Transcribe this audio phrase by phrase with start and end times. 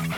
[0.00, 0.08] Hello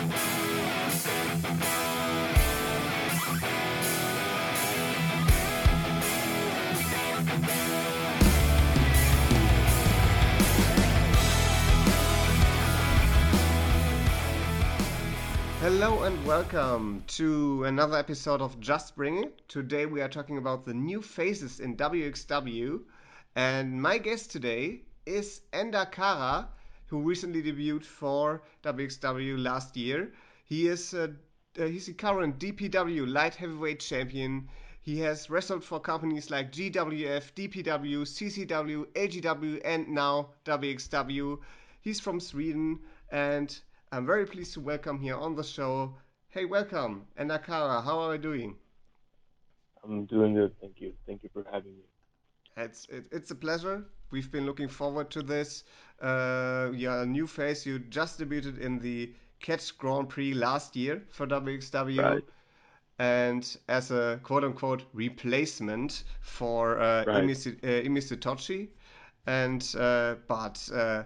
[16.03, 19.49] and welcome to another episode of Just Bring It.
[19.49, 22.79] Today we are talking about the new faces in WXW,
[23.35, 26.47] and my guest today is Ender Kara,
[26.93, 30.13] who recently debuted for WXW last year.
[30.45, 31.05] He is a,
[31.59, 34.47] uh, he's the current DPW light heavyweight champion.
[34.79, 41.39] He has wrestled for companies like GWF, DPW, CCW, AGW, and now WXW.
[41.81, 42.79] He's from Sweden
[43.11, 43.59] and
[43.91, 45.95] I'm very pleased to welcome here on the show.
[46.27, 47.81] Hey, welcome, Ender Kara.
[47.81, 48.55] How are you doing?
[49.83, 50.93] I'm doing good, thank you.
[51.07, 51.85] Thank you for having me.
[52.55, 53.83] It's it, it's a pleasure.
[54.13, 55.63] We've been looking forward to this.
[56.03, 57.65] Uh, yeah, a new face.
[57.65, 62.01] You just debuted in the Catch Grand Prix last year for WXW.
[62.03, 62.23] Right.
[62.99, 67.23] And as a quote unquote replacement for uh, Right.
[67.23, 67.83] Imi, uh,
[69.25, 71.03] And uh, but uh,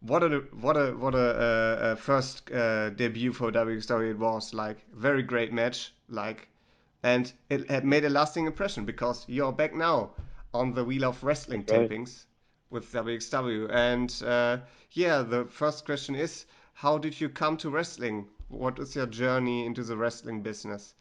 [0.00, 4.54] what a what a what a, uh, uh, first uh, debut for WXW it was
[4.54, 6.48] like very great match like
[7.02, 10.10] and it had made a lasting impression because you're back now
[10.54, 11.90] on the wheel of wrestling Right.
[11.90, 12.26] tapings
[12.70, 14.58] with WXW and uh,
[14.92, 19.66] yeah the first question is how did you come to wrestling what is your journey
[19.66, 20.94] into the wrestling business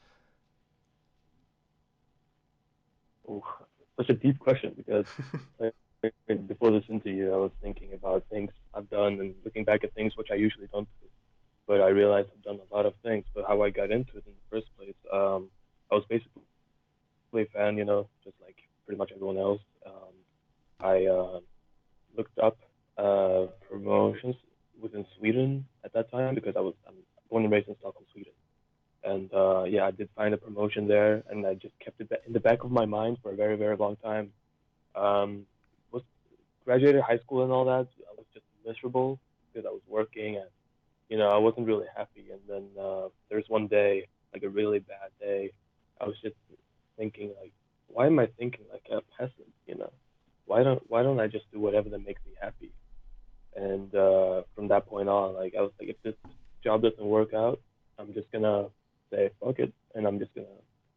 [3.28, 3.44] Oh,
[3.98, 5.06] such a deep question because
[5.60, 5.74] like,
[6.48, 10.16] before this interview, I was thinking about things I've done and looking back at things
[10.16, 11.08] which I usually don't do.
[11.68, 13.26] But I realized I've done a lot of things.
[13.36, 15.50] But how I got into it in the first place, um,
[15.92, 16.42] I was basically
[17.36, 19.62] a fan, you know, just like pretty much everyone else.
[19.86, 20.14] Um,
[20.80, 21.40] I uh,
[22.16, 22.58] looked up
[22.98, 24.36] uh, promotions
[24.82, 26.96] within Sweden at that time because I was I'm
[27.30, 28.34] born and raised in Stockholm, Sweden.
[29.04, 32.34] And uh, yeah, I did find a promotion there, and I just kept it in
[32.34, 34.32] the back of my mind for a very, very long time.
[34.96, 35.46] Um,
[35.92, 36.04] was
[36.66, 37.88] graduated high school and all that.
[38.10, 39.20] I was just miserable
[39.54, 40.50] because I was working and
[41.10, 42.26] you know I wasn't really happy.
[42.32, 45.52] And then uh, there's one day, like a really bad day,
[46.02, 46.36] I was just
[46.98, 47.54] thinking like,
[47.88, 49.54] why am I thinking like a peasant?
[49.66, 49.92] You know,
[50.50, 52.72] why don't why don't I just do whatever that makes me happy?
[53.56, 56.16] And uh, from that point on, like I was like, if this
[56.64, 57.60] job doesn't work out,
[58.00, 58.70] I'm just gonna
[59.12, 60.48] say fuck it, and I'm just gonna,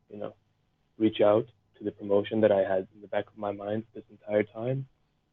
[0.08, 0.32] you know,
[0.98, 1.46] reach out
[1.76, 4.86] to the promotion that I had in the back of my mind this entire time,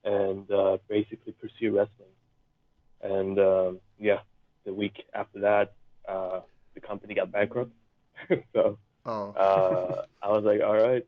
[0.03, 2.15] and uh, basically pursue wrestling.
[3.01, 4.19] And um, yeah,
[4.65, 5.73] the week after that,
[6.09, 6.41] uh,
[6.73, 7.71] the company got bankrupt.
[8.53, 11.07] so oh uh, I was like, all right,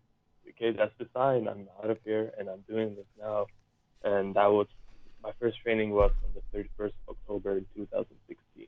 [0.62, 1.48] okay, that's the sign.
[1.48, 3.48] I'm out of here, and I'm doing this now.
[4.04, 4.68] And that was
[5.24, 8.68] my first training was on the 31st of October in 2016.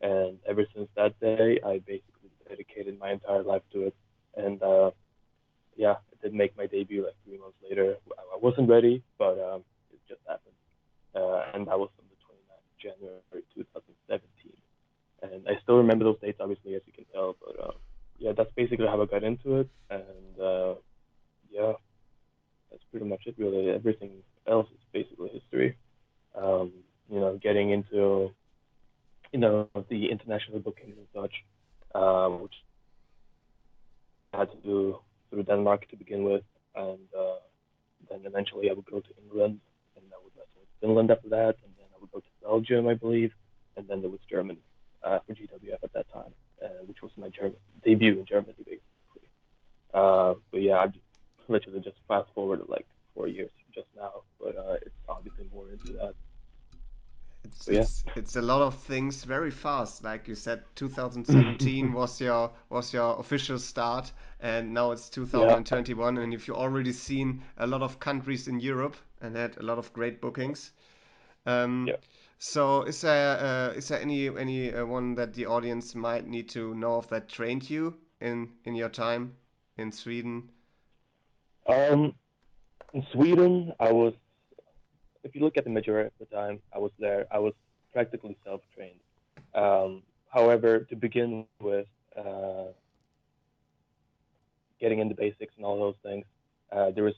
[0.00, 3.94] And ever since that day, I basically dedicated my entire life to it.
[4.36, 4.90] And uh,
[5.76, 7.96] yeah, I did make my debut like three months later.
[8.18, 9.62] I I wasn't ready, but um,
[9.92, 10.54] it just happened.
[11.14, 14.52] Uh, and that was on the 29th of January 2017.
[15.22, 17.36] And I still remember those dates, obviously, as you can tell.
[17.40, 17.72] But uh,
[18.18, 19.68] yeah, that's basically how I got into it.
[19.88, 20.74] And uh,
[21.56, 21.72] yeah,
[22.70, 23.70] that's pretty much it, really.
[23.70, 24.10] Everything
[24.46, 25.76] else is basically history.
[26.34, 26.72] Um,
[27.10, 28.30] you know, getting into,
[29.32, 31.32] you know, the international bookings and such,
[31.94, 32.54] um, which
[34.34, 34.98] I had to do
[35.30, 36.44] through Denmark to begin with.
[36.74, 37.38] And uh,
[38.10, 39.60] then eventually I would go to England
[39.96, 41.56] and I would wrestle in Finland after that.
[41.64, 43.32] And then I would go to Belgium, I believe.
[43.76, 44.60] And then there was Germany
[45.02, 49.28] uh, for GWF at that time, uh, which was my German debut in Germany, basically.
[49.94, 51.05] Uh, but yeah, I just
[51.48, 55.92] literally just fast forward like four years just now, but uh, it's obviously more into
[55.94, 56.14] that.
[57.44, 57.86] It's, Yeah.
[57.86, 60.04] it's it's a lot of things very fast.
[60.04, 66.18] Like you said, 2017 was your was your official start, and now it's 2021.
[66.18, 69.78] And if you've already seen a lot of countries in Europe and had a lot
[69.78, 70.72] of great bookings,
[71.46, 71.96] um, Yeah.
[72.38, 76.48] so is there uh, is there any any uh, one that the audience might need
[76.50, 79.36] to know of that trained you in in your time
[79.78, 80.50] in Sweden?
[81.68, 82.14] Um,
[82.94, 84.14] in Sweden, I was,
[85.24, 87.54] if you look at the majority of the time I was there, I was
[87.92, 89.00] practically self-trained.
[89.54, 91.86] Um, however, to begin with,
[92.16, 92.66] uh,
[94.80, 96.24] getting into basics and all those things,
[96.72, 97.14] uh, there was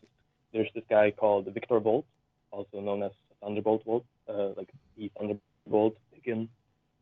[0.53, 2.07] there's this guy called Victor Volt,
[2.51, 3.11] also known as
[3.43, 6.49] Thunderbolt Volt, uh, like he Thunderbolt Piggin.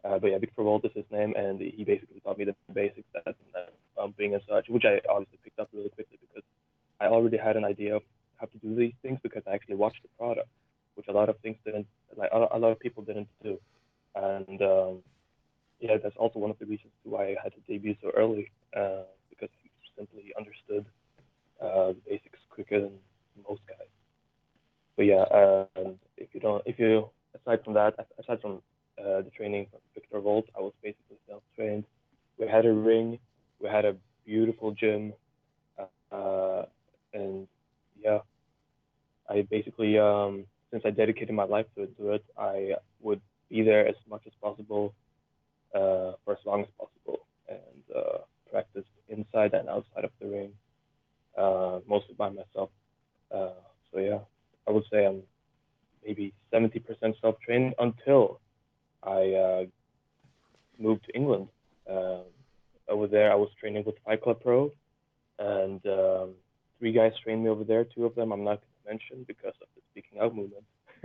[0.04, 3.06] Uh, but yeah, Victor Volt is his name, and he basically taught me the basics
[3.12, 6.42] that that bumping and such, which I obviously picked up really quickly because
[7.00, 8.02] I already had an idea of
[8.38, 10.48] how to do these things because I actually watched the product,
[10.94, 13.58] which a lot of things didn't, like a lot of people didn't do.
[14.14, 15.02] And um,
[15.80, 19.04] yeah, that's also one of the reasons why I had to debut so early, uh,
[19.30, 20.86] because I simply understood
[21.60, 22.92] uh, the basics quicker than
[23.48, 23.88] most guys.
[24.96, 28.62] But yeah, um, if you don't, if you aside from that, aside from
[28.98, 31.84] uh, the training from Viktor Volt, I was basically self-trained.
[32.38, 33.18] We had a ring,
[33.60, 33.94] we had a
[34.24, 35.12] beautiful gym,
[36.10, 36.62] uh,
[37.16, 37.48] and
[38.02, 38.20] yeah,
[39.28, 43.20] I basically um, since I dedicated my life to it, I would
[43.50, 44.94] be there as much as possible
[45.74, 48.18] uh, for as long as possible and uh,
[48.50, 50.50] practice inside and outside of the ring,
[51.38, 52.70] uh, mostly by myself.
[53.34, 53.60] Uh,
[53.92, 54.18] so yeah,
[54.66, 55.22] I would say I'm
[56.04, 56.82] maybe 70%
[57.20, 58.40] self-trained until
[59.02, 59.64] I uh,
[60.78, 61.48] moved to England.
[61.90, 62.24] Um,
[62.88, 64.72] over there, I was training with Fight Club Pro,
[65.38, 66.34] and um,
[66.78, 67.84] three guys trained me over there.
[67.84, 70.64] Two of them I'm not going to mention because of the speaking out movement.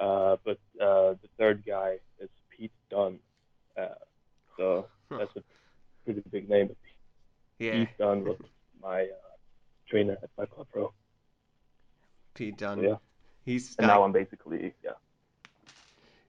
[0.00, 3.18] uh, but uh, the third guy is Pete Dunne.
[3.76, 3.88] Uh,
[4.56, 5.42] so that's a
[6.04, 6.74] pretty big name.
[7.58, 7.72] Yeah.
[7.72, 8.36] Pete Dunne was
[8.82, 9.36] my uh,
[9.88, 10.92] trainer at my Club Pro.
[12.34, 12.78] Pete Dunne.
[12.78, 12.96] So, yeah.
[13.44, 14.92] He's And now I'm basically yeah.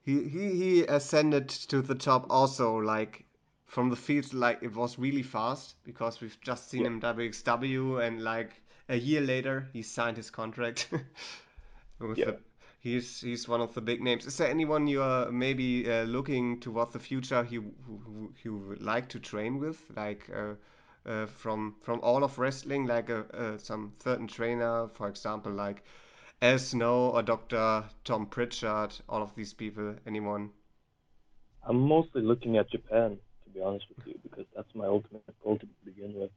[0.04, 3.25] he, he he ascended to the top also like
[3.66, 6.88] from the field like it was really fast because we've just seen Yeah.
[6.88, 8.61] him WXW and like
[8.92, 10.90] a year later he signed his contract
[12.00, 12.26] with Yeah.
[12.26, 12.38] the
[12.80, 14.26] he's he's one of the big names.
[14.26, 17.74] Is there anyone you are maybe uh, looking towards the future you
[18.44, 20.56] who, would like to train with like uh,
[21.10, 25.84] uh, from from all of wrestling like a, uh, some certain trainer for example like
[26.42, 27.86] Al Snow or Dr.
[28.04, 30.52] Tom Pritchard all of these people anyone
[31.68, 35.58] I'm mostly looking at Japan, to be honest with you, because that's my ultimate goal
[35.60, 36.32] to begin with.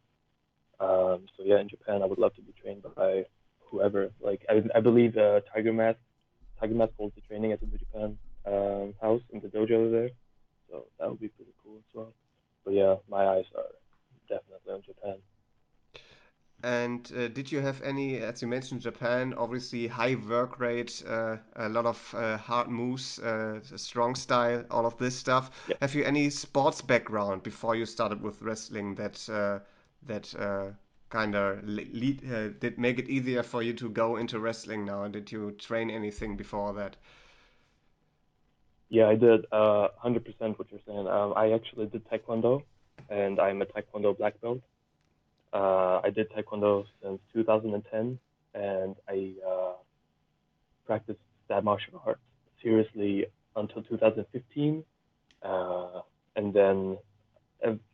[0.81, 3.27] Um, so yeah, in Japan, I would love to be trained by
[3.61, 4.11] whoever.
[4.21, 5.99] Like I, I believe uh, Tiger Mask,
[6.61, 10.11] Tiger Mask holds the training at the New Japan um, house in the dojo there.
[10.71, 12.13] So that would be pretty cool as well.
[12.65, 13.71] But yeah, my eyes are
[14.29, 15.17] definitely on Japan.
[16.63, 21.37] And uh, did you have any, as you mentioned, Japan, obviously high work rate, uh,
[21.57, 25.51] a lot of uh, hard moves, uh, strong style, all of this stuff.
[25.69, 25.77] Yeah.
[25.83, 29.59] Have you any sports background before you started with wrestling that uh,
[30.07, 30.71] that uh,
[31.11, 35.07] kind of lead uh, did make it easier for you to go into wrestling now?
[35.09, 36.97] Did you train anything before that?
[38.89, 41.09] Yeah, I did uh, 100% what you're saying.
[41.09, 42.63] Um, I actually did Taekwondo,
[43.09, 44.61] and I'm a Taekwondo black belt.
[45.53, 48.19] Uh, I did Taekwondo since 2010,
[48.55, 49.73] and I uh,
[50.87, 52.21] practiced that martial art
[52.63, 54.85] seriously until 2015.
[55.43, 56.01] Uh,
[56.37, 56.97] and then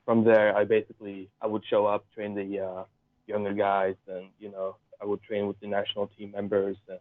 [0.05, 2.85] from there, I basically I would show up, train the uh,
[3.27, 6.99] younger guys, and you know I would train with the national team members and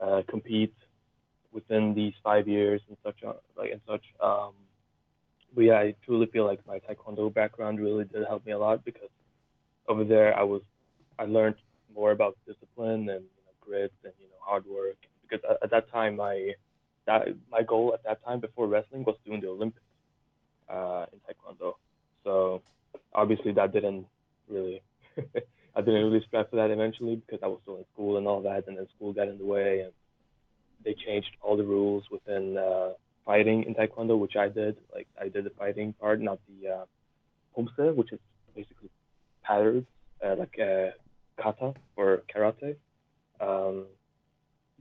[0.00, 0.74] uh, compete
[1.52, 3.16] within these five years and such
[3.56, 4.04] like and such.
[4.20, 4.52] Um,
[5.54, 8.84] but yeah, I truly feel like my taekwondo background really did help me a lot
[8.84, 9.10] because
[9.88, 10.62] over there I was
[11.18, 11.56] I learned
[11.94, 15.70] more about discipline and you know, grit and you know hard work because at, at
[15.70, 16.52] that time my
[17.06, 19.84] that my goal at that time before wrestling was doing the Olympics
[20.72, 21.74] uh, in taekwondo.
[22.24, 22.62] So
[23.14, 24.06] obviously that didn't
[24.48, 24.80] really
[25.74, 28.42] I didn't really strive for that eventually because I was still in school and all
[28.42, 29.92] that, and then school got in the way and
[30.84, 32.90] they changed all the rules within uh,
[33.24, 34.76] fighting in Taekwondo, which I did.
[34.92, 38.18] Like I did the fighting part, not the uh, which is
[38.54, 38.90] basically
[39.42, 39.84] patterns,
[40.24, 40.90] uh, like uh,
[41.40, 42.76] kata or karate.
[43.40, 43.86] Um,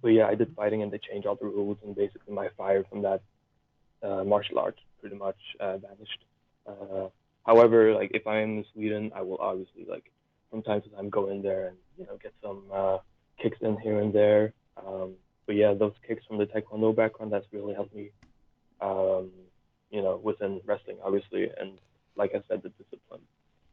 [0.02, 2.84] but yeah, I did fighting, and they changed all the rules, and basically my fire
[2.90, 3.22] from that
[4.02, 6.24] uh, martial art pretty much uh, vanished.
[6.68, 7.08] Uh,
[7.46, 10.12] however, like if I'm in Sweden, I will obviously like
[10.50, 12.98] from time to time go in there and you know get some uh,
[13.42, 14.54] kicks in here and there.
[14.78, 15.14] Um,
[15.46, 18.12] but yeah, those kicks from the Taekwondo background that's really helped me,
[18.80, 19.30] um,
[19.90, 21.80] you know, within wrestling, obviously, and
[22.16, 23.22] like I said, the discipline,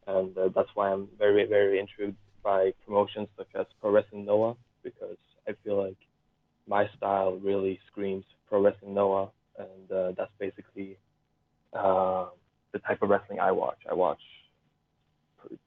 [0.07, 4.57] and uh, that's why I'm very, very intrigued by promotions such as Pro Wrestling Noah
[4.83, 5.97] because I feel like
[6.67, 10.97] my style really screams Pro Wrestling Noah, and uh, that's basically
[11.73, 12.27] uh,
[12.73, 13.79] the type of wrestling I watch.
[13.91, 14.21] I watch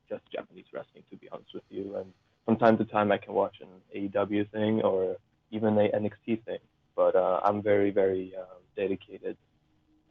[0.09, 2.11] just Japanese wrestling, to be honest with you, and
[2.45, 5.15] from time to time I can watch an AEW thing or
[5.51, 6.59] even a NXT thing.
[6.95, 8.43] But uh, I'm very, very uh,
[8.75, 9.37] dedicated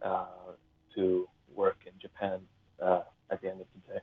[0.02, 0.24] uh,
[0.94, 2.40] to work in Japan
[2.82, 4.00] uh, at the end of the day.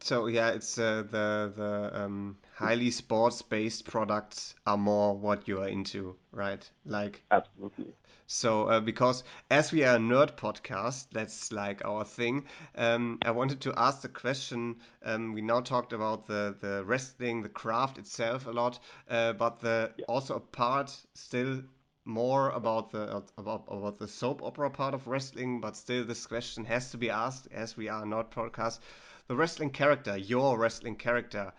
[0.00, 5.68] So yeah, it's uh, the the um, highly sports-based products are more what you are
[5.68, 6.68] into, right?
[6.84, 7.94] Like Absolutely.
[8.26, 12.44] So, uh, because as we are a nerd podcast, that's like our thing.
[12.76, 14.76] Um, I wanted to ask the question.
[15.04, 18.78] Um, we now talked about the the wrestling, the craft itself a lot,
[19.08, 20.04] uh, but the Yeah.
[20.08, 21.62] also a part still
[22.04, 26.64] more about the about about the soap opera part of wrestling, but still this question
[26.64, 28.80] has to be asked as we are a nerd podcast.
[29.28, 31.52] The wrestling character, your wrestling character,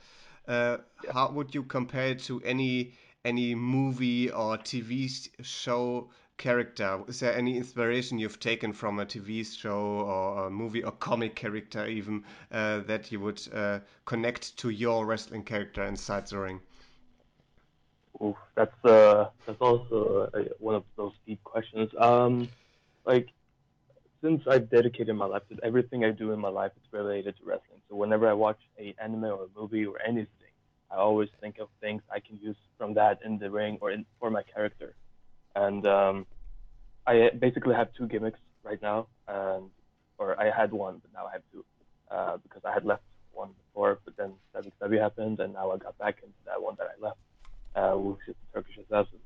[0.47, 1.11] uh, yeah.
[1.13, 2.93] how would you compare it to any
[3.23, 5.07] any movie or TV
[5.41, 7.01] show character?
[7.07, 11.35] Is there any inspiration you've taken from a TV show or a movie or comic
[11.35, 16.61] character even uh, that you would uh, connect to your wrestling character inside the ring?
[18.55, 21.89] That's uh, that's also one of those deep questions.
[21.99, 22.47] Um,
[23.05, 23.27] like
[24.21, 27.43] since I've dedicated my life to everything I do in my life, it's related to
[27.45, 27.81] wrestling.
[27.89, 30.53] So whenever I watch a anime or a movie or anything,
[30.89, 34.05] I always think of things I can use from that in the ring or in,
[34.19, 34.95] for my character.
[35.55, 36.25] And um,
[37.07, 39.69] I basically have two gimmicks right now, and
[40.17, 41.65] or I had one, but now I have two
[42.11, 45.97] uh, because I had left one before, but then WXW happened, and now I got
[45.97, 47.17] back into that one that I left
[47.75, 49.19] uh, which is the Turkish Assassin.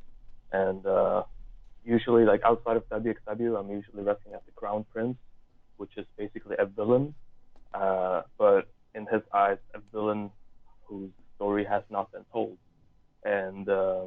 [0.51, 1.23] And uh,
[1.85, 5.17] usually, like outside of WXW, I'm usually wrestling as the Crown Prince,
[5.77, 7.13] which is basically a villain,
[7.73, 10.31] uh, but in his eyes, a villain
[10.85, 12.57] whose story has not been told.
[13.23, 14.05] And uh,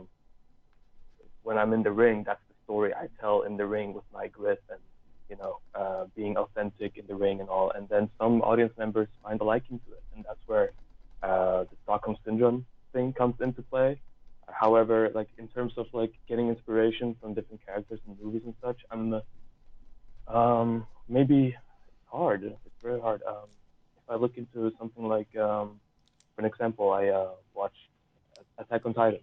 [1.42, 4.28] when I'm in the ring, that's the story I tell in the ring with my
[4.28, 4.80] grit and
[5.28, 7.70] you know uh, being authentic in the ring and all.
[7.70, 10.72] And then some audience members find a liking to it, and that's where
[11.22, 14.00] uh, the Stockholm syndrome thing comes into play.
[14.48, 18.80] However, like in terms of like getting inspiration from different characters in movies and such,
[18.90, 19.20] I'm
[20.28, 22.42] um, maybe it's hard.
[22.44, 23.22] It's very hard.
[23.26, 23.48] Um,
[23.96, 25.80] if I look into something like, um,
[26.34, 27.30] for an example, I uh,
[28.58, 29.20] Attack on Titan,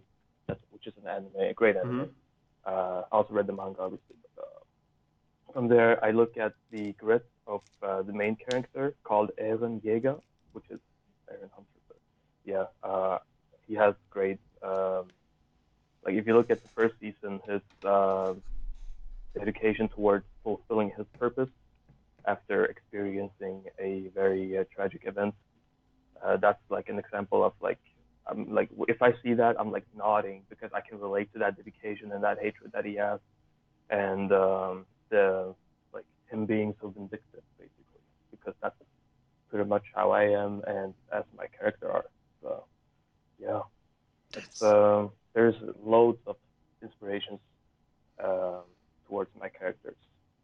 [0.72, 1.92] which is an anime, a great anime.
[1.92, 2.12] Mm-hmm.
[2.66, 4.16] Uh, I also read the manga, obviously.
[4.36, 9.32] But, uh, from there, I look at the grit of uh, the main character called
[9.42, 10.22] Eren Yeager,
[10.54, 10.80] which is
[11.32, 11.80] Eren Hunter.
[11.88, 11.98] But
[12.46, 13.20] yeah, uh,
[13.68, 15.06] he has great um,
[16.06, 18.34] like if you look at the first season, his uh,
[19.38, 21.50] dedication towards fulfilling his purpose
[22.26, 25.34] after experiencing a very uh, tragic event.
[26.24, 27.80] Uh, that's like an example of like
[28.30, 31.58] I'm like if I see that I'm like nodding because I can relate to that
[31.58, 33.20] dedication and that hatred that he has,
[33.90, 35.56] and um, the
[35.94, 38.76] like him being so vindictive basically because that's
[39.50, 42.06] pretty much how I am and as my character are.
[42.42, 42.64] So
[43.40, 43.62] yeah,
[44.36, 46.36] it's um, there's loads of
[46.82, 47.40] inspirations
[48.24, 48.64] um,
[49.08, 49.96] towards my characters,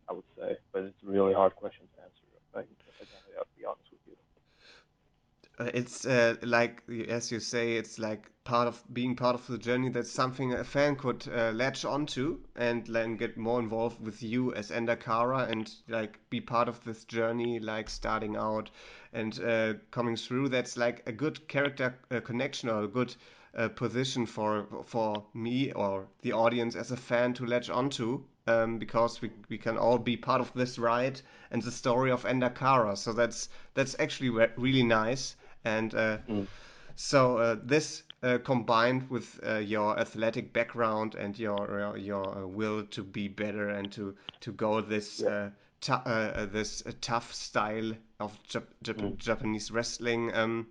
[0.10, 2.26] I would say, but it's a really hard question to answer.
[2.56, 4.14] I, I gotta be honest with you.
[4.14, 9.58] Uh, it's uh, like as you say, it's like part of being part of the
[9.58, 9.90] journey.
[9.90, 14.54] That's something a fan could uh, latch onto and then get more involved with you
[14.54, 18.70] as Ender Kara and like be part of this journey, like starting out
[19.14, 20.50] and uh, coming through.
[20.50, 23.16] That's like a good character uh, connection or a good
[23.56, 28.78] uh, position for for me or the audience as a fan to latch onto um,
[28.78, 31.22] because we, we can all be part of this ride
[31.52, 32.96] and the story of Ender Kara.
[32.96, 35.36] So that's that's actually re really nice.
[35.66, 36.48] And uh, mm.
[36.96, 42.86] so uh, this uh, combined with uh, your athletic background and your your uh, will
[42.86, 45.50] to be better and to to go this yeah.
[46.52, 49.18] this tough style of Jap Jap mm.
[49.18, 50.34] Japanese wrestling.
[50.34, 50.68] Um,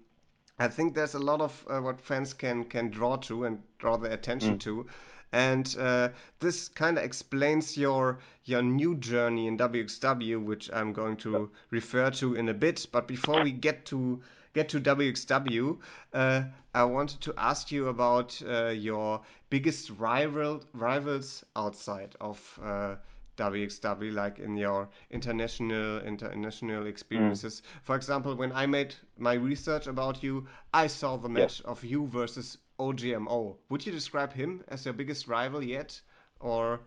[0.58, 3.96] I think there's a lot of uh, what fans can can draw to and draw
[3.96, 4.60] their attention mm.
[4.60, 4.86] to,
[5.32, 6.08] and uh,
[6.38, 12.10] this kind of explains your your new journey in WXW, which I'm going to refer
[12.12, 12.86] to in a bit.
[12.92, 14.22] But before we get to
[14.54, 15.78] get to WXW,
[16.12, 16.42] uh,
[16.74, 19.20] I wanted to ask you about uh, your
[19.50, 22.94] biggest rival rivals outside of uh,
[23.36, 27.60] WXW, like in your international international experiences.
[27.60, 27.84] Mm.
[27.84, 32.06] For example, when I made my research about you, I saw the match of you
[32.06, 33.56] versus OGMO.
[33.70, 36.00] Would you describe him as your biggest rival yet,
[36.40, 36.80] or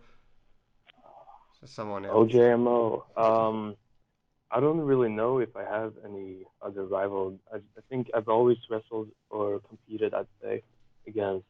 [1.64, 2.32] someone else?
[2.32, 3.02] OGMO.
[3.16, 3.76] Um,
[4.50, 7.38] I don't really know if I have any other rival.
[7.52, 10.62] I, I think I've always wrestled or competed, I'd say,
[11.06, 11.44] against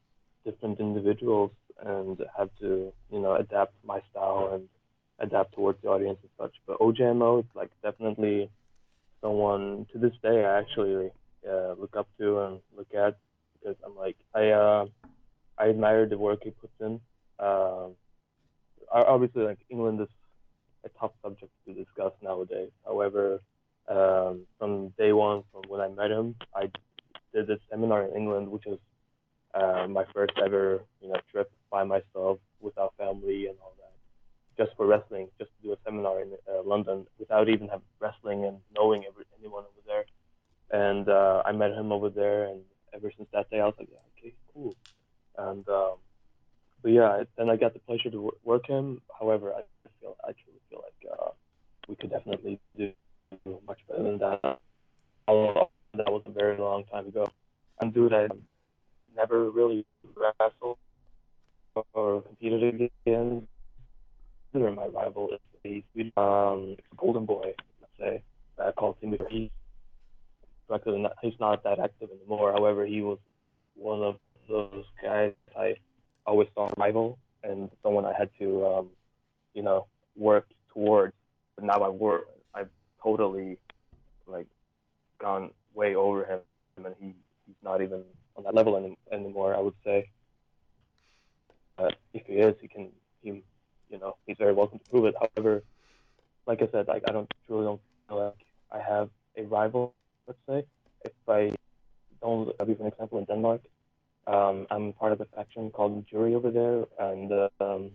[0.44, 1.52] different individuals
[1.84, 4.68] and had to, you know, adapt my style and
[5.20, 6.54] adapt towards the audience and such.
[6.66, 8.50] But OGMO is like definitely
[9.20, 11.10] someone to this day I actually
[11.48, 13.16] uh, look up to and look at
[13.52, 14.86] because I'm like I uh,
[15.56, 17.00] I admire the work he puts in.
[17.38, 17.94] Um,
[18.90, 20.08] obviously, like England is
[20.84, 22.70] a tough subject to discuss nowadays.
[22.84, 23.40] However,
[23.88, 26.70] um, from day one, from when I met him, I
[27.34, 28.78] did a seminar in England, which was
[29.54, 34.76] uh, my first ever you know trip by myself without family and all that, just
[34.76, 38.58] for wrestling, just to do a seminar in uh, London without even having wrestling and
[38.76, 40.04] knowing every, anyone over there.
[40.70, 42.60] And uh, I met him over there, and
[42.94, 44.76] ever since that day, I was like, yeah, okay, cool.
[45.38, 45.94] And um,
[46.82, 49.00] but yeah, then I got the pleasure to work him.
[49.18, 49.62] However, I
[50.00, 50.32] feel I
[50.70, 51.30] feel like uh,
[51.88, 52.92] we could definitely do
[53.66, 54.40] much better than that.
[55.94, 57.26] That was a very long time ago.
[57.80, 58.28] I'm dude I
[59.16, 59.84] never really
[60.14, 60.78] wrestled
[61.92, 62.90] or competed again.
[63.06, 63.46] against.
[64.54, 65.30] My rival
[65.64, 65.82] is
[66.16, 68.22] a um, Golden Boy, let's say,
[68.58, 69.18] uh, called Timmy.
[69.30, 69.50] He's
[71.22, 72.52] he's not that active anymore.
[72.52, 73.18] However, he was
[73.74, 74.16] one of
[74.48, 75.76] those guys I
[76.26, 78.88] always saw rival and someone I had to, um,
[79.54, 80.46] you know, work
[80.78, 81.14] towards.
[81.56, 82.70] But now I work, I've
[83.02, 83.58] totally
[84.26, 84.46] like
[85.20, 86.40] gone way over him,
[86.76, 87.14] and he
[87.46, 88.02] he's not even
[88.36, 89.54] on that level any, anymore.
[89.54, 90.10] I would say.
[91.76, 92.90] But if he is, he can
[93.22, 93.42] he,
[93.90, 95.14] you know, he's very welcome to prove it.
[95.20, 95.62] However,
[96.46, 99.94] like I said, like I don't truly don't feel like I have a rival.
[100.26, 100.64] Let's say
[101.04, 101.52] if I
[102.22, 103.62] don't, I'll give an example in Denmark.
[104.26, 107.92] Um, I'm part of a faction called Jury over there, and um,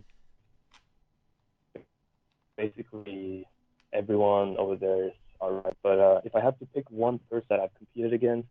[2.56, 3.46] basically
[3.92, 5.76] everyone over there is alright.
[5.82, 8.48] But uh, if I have to pick one person that I've competed against,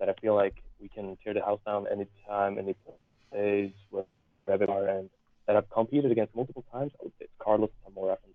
[0.00, 2.74] that I feel like we can tear the house down anytime, any
[3.32, 5.10] place, wherever, and
[5.46, 8.32] that I've competed against multiple times, I would say it's Carlos Zamora from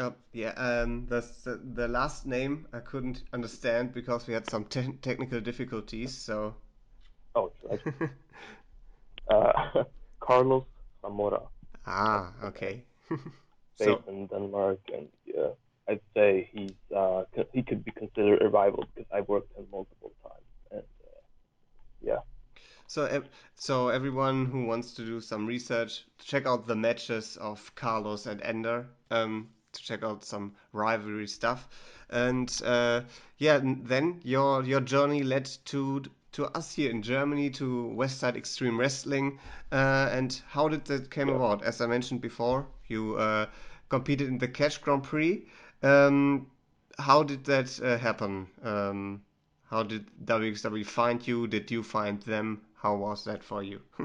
[0.00, 1.24] uh, yeah, um, the,
[1.74, 6.16] the last name I couldn't understand because we had some te technical difficulties.
[6.16, 6.54] So.
[7.34, 7.80] Oh, right.
[9.30, 9.84] uh,
[10.20, 10.64] Carlos
[11.86, 12.84] Ah, okay.
[13.08, 13.22] Based
[13.78, 15.50] so, in Denmark, and yeah,
[15.88, 20.12] I'd say he's uh, he could be considered a rival because I've worked him multiple
[20.22, 21.20] times, and uh,
[22.00, 22.18] yeah.
[22.86, 23.22] So,
[23.56, 28.42] so everyone who wants to do some research, check out the matches of Carlos and
[28.42, 28.86] Ender.
[29.10, 31.68] Um, to check out some rivalry stuff.
[32.10, 33.02] And uh,
[33.38, 38.78] yeah, then your your journey led to to us here in Germany to Westside Extreme
[38.80, 39.38] Wrestling.
[39.70, 41.36] Uh, and how did that came yeah.
[41.36, 41.62] about?
[41.62, 43.46] As I mentioned before, you uh,
[43.88, 45.46] competed in the Catch Grand Prix.
[45.82, 46.46] Um,
[46.98, 48.48] how did that uh, happen?
[48.62, 49.22] Um,
[49.70, 51.46] how did WXW find you?
[51.46, 52.62] Did you find them?
[52.74, 53.80] How was that for you?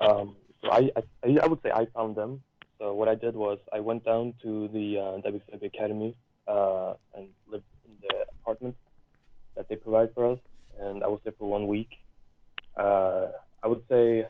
[0.00, 1.02] um, so I, I,
[1.42, 2.42] I would say I found them.
[2.78, 6.14] So what I did was I went down to the uh, WXW Academy
[6.46, 8.76] uh, and lived in the apartment
[9.56, 10.38] that they provide for us,
[10.80, 11.90] and I was there for one week.
[12.76, 13.28] Uh,
[13.62, 14.26] I would say,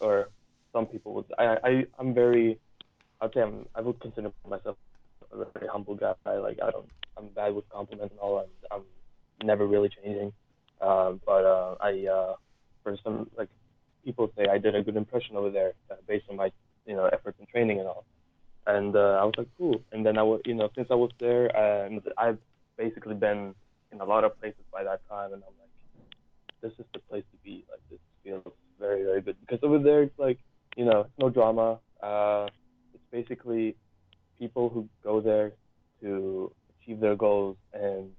[0.00, 0.28] or
[0.72, 2.58] some people would, I, I I'm very,
[3.20, 4.76] I'd say I'm, I would consider myself
[5.32, 6.14] a very humble guy.
[6.24, 8.46] Like I don't, I'm bad with compliments and all.
[8.70, 8.78] I'm,
[9.40, 10.32] I'm never really changing.
[10.80, 12.34] Uh, but uh, I, uh,
[12.82, 13.48] for some like
[14.04, 16.52] people say I did a good impression over there uh, based on my
[16.86, 18.04] you know efforts and training and all.
[18.66, 19.80] And uh, I was like, cool.
[19.92, 22.38] And then I was, you know, since I was there, and I've
[22.76, 23.54] basically been
[23.92, 26.08] in a lot of places by that time, and I'm like,
[26.62, 27.64] this is the place to be.
[27.70, 30.38] Like this feels very, very good because over there it's like,
[30.76, 31.78] you know, no drama.
[32.02, 32.46] Uh,
[32.94, 33.76] it's basically
[34.38, 35.52] people who go there
[36.00, 38.10] to achieve their goals and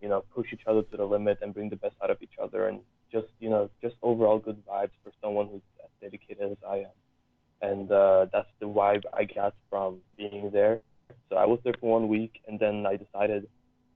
[0.00, 2.34] you know push each other to the limit and bring the best out of each
[2.42, 6.58] other and just you know just overall good vibes for someone who's as dedicated as
[6.68, 6.92] I am
[7.64, 10.80] and uh, that's the vibe I got from being there.
[11.28, 13.48] So I was there for one week, and then I decided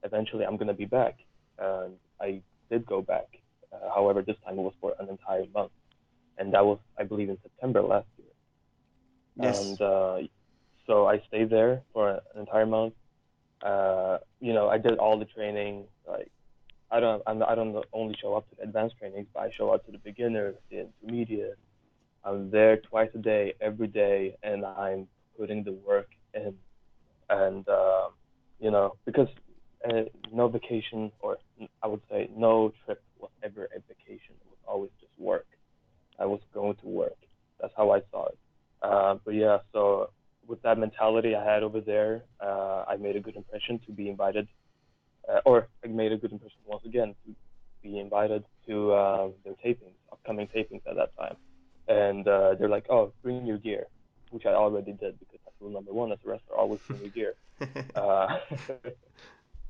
[0.02, 1.16] eventually I'm gonna be back.
[1.58, 3.26] And I did go back.
[3.72, 5.72] Uh, however, this time it was for an entire month,
[6.38, 8.28] and that was, I believe, in September last year.
[9.36, 9.62] Yes.
[9.62, 10.18] And uh,
[10.86, 12.94] so I stayed there for an entire month.
[13.62, 15.84] Uh, you know, I did all the training.
[16.06, 16.30] Like,
[16.90, 19.70] I don't, I'm, I don't only show up to the advanced trainings, but I show
[19.70, 21.58] up to the beginners, the intermediate,
[22.24, 25.08] I'm there twice a day, every day, and I'm
[25.38, 26.54] putting the work in.
[27.30, 28.08] And uh,
[28.60, 29.28] you know, because
[30.38, 31.38] no vacation, or
[31.84, 34.34] I would say no trip was ever a vacation.
[34.42, 35.46] It was always just work.
[36.18, 37.18] I was going to work.
[37.60, 38.38] That's how I saw it.
[38.82, 40.10] Uh, but yeah, so
[40.46, 44.08] with that mentality I had over there, uh, I made a good impression to be
[44.08, 44.46] invited,
[45.28, 47.34] uh, or I made a good impression once again to
[47.82, 51.36] be invited to uh, their tapings, upcoming tapings at that time
[51.88, 53.86] and uh, they're like, "Oh, bring your gear,"
[54.30, 57.10] which I already did because that's rule number one as a wrestler: always bring your
[57.10, 57.34] gear.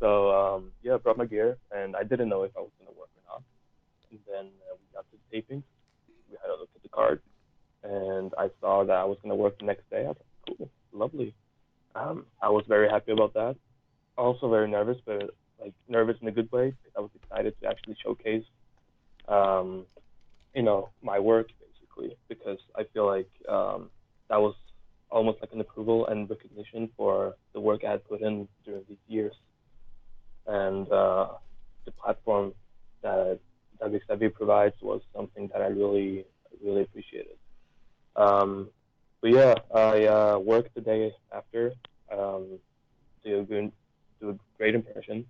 [0.01, 2.97] so um, yeah, I brought my gear, and I didn't know if I was gonna
[2.99, 3.43] work or not.
[4.11, 5.63] And then uh, we got to the taping.
[6.31, 7.21] We had a look at the card,
[7.83, 10.05] and I saw that I was gonna work the next day.
[10.05, 11.35] I was like, "Cool, lovely."
[11.95, 13.57] Um, I was very happy about that.
[14.17, 16.75] Also very nervous, but like nervous in a good way.
[16.97, 18.45] I was excited to actually showcase,
[19.29, 19.85] um,
[20.55, 23.91] you know, my work basically, because I feel like um,
[24.29, 24.55] that was
[25.11, 28.99] almost like an approval and recognition for the work I had put in during these
[29.09, 29.35] years,
[30.47, 31.29] and uh,
[31.85, 32.53] the platform
[33.03, 33.39] that
[33.83, 36.25] WXW provides was something that I really
[36.65, 37.37] really appreciated.
[38.17, 38.71] Um,
[39.21, 41.73] but yeah, I uh, worked the day after.
[42.11, 42.59] Um,
[43.23, 43.71] do a good,
[44.21, 45.27] do a great impression.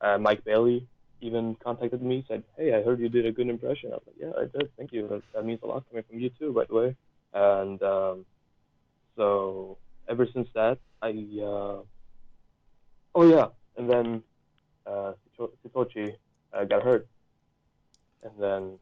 [0.00, 0.86] Uh, Mike Bailey
[1.20, 4.20] even contacted me, said, "Hey, I heard you did a good impression." I was like,
[4.24, 4.70] "Yeah, I did.
[4.78, 5.06] Thank you.
[5.08, 6.96] That, that means a lot coming from you too, by the way."
[7.34, 8.24] And um,
[9.16, 9.76] so
[10.08, 11.10] ever since that, I
[11.52, 11.78] uh,
[13.18, 14.22] oh yeah, and then
[14.86, 16.14] uh, Sitochi
[16.54, 17.06] uh, got hurt,
[18.22, 18.78] and then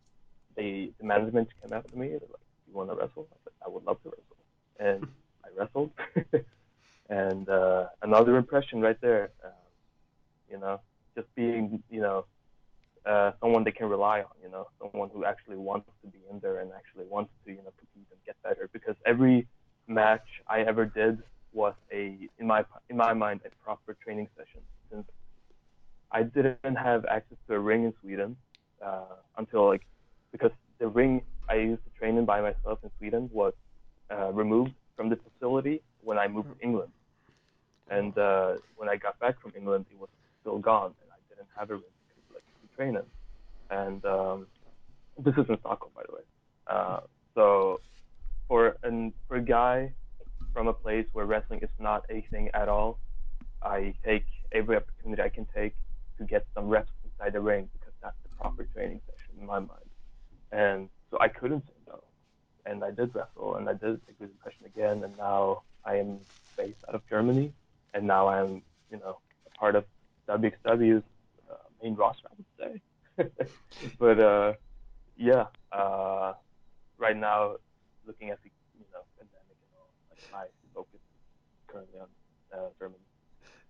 [0.57, 2.09] they the management came after me.
[2.09, 4.37] They're like, "You want to wrestle?" I said, "I would love to wrestle,"
[4.79, 5.07] and
[5.45, 5.91] I wrestled.
[7.11, 9.31] and uh, another impression right there.
[9.45, 9.49] Uh,
[10.51, 10.81] you know,
[11.17, 12.27] just being you know
[13.07, 14.31] uh, someone they can rely on.
[14.43, 17.59] You know, someone who actually wants to be in there and actually wants to you
[17.59, 18.69] know compete and get better.
[18.73, 19.47] Because every
[19.87, 21.19] match I ever did
[21.53, 25.07] was a in my in my mind a proper training session since
[26.11, 28.37] I didn't have access to a ring in Sweden
[28.85, 29.83] uh, until like
[30.33, 33.53] because the ring I used to train in by myself in Sweden was
[34.11, 36.91] uh, removed from the facility when I moved to England.
[37.91, 40.09] And uh, when I got back from England, it was
[40.41, 43.03] still gone, and I didn't have a ring to, like, to train in.
[43.71, 44.47] And um,
[45.19, 46.23] this is in Stockholm, by the way.
[46.67, 47.01] Uh,
[47.35, 47.81] so
[48.49, 49.93] for an for a guy
[50.53, 52.99] from a place where wrestling is not a thing at all,
[53.63, 55.75] I take every opportunity I can take
[56.19, 57.84] to get some reps inside the ring because that's the
[58.41, 59.91] proper training session in my mind.
[60.53, 62.03] And so I couldn't say no.
[62.67, 65.03] And I did wrestle and I did impression again.
[65.05, 66.21] And now I am
[66.57, 67.53] based out of Germany.
[67.93, 69.85] And now I'm, you know, a part of
[70.29, 71.03] WXW's
[71.51, 72.81] uh, main roster, I would say.
[73.99, 74.55] but uh,
[75.17, 76.33] yeah, uh,
[76.99, 77.57] right now,
[78.07, 82.09] looking at the you know pandemic and all, like my focus is currently on
[82.53, 82.99] uh, Germany.